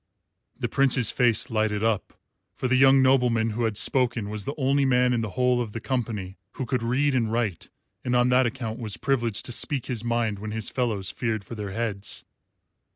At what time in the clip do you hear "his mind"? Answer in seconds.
9.85-10.39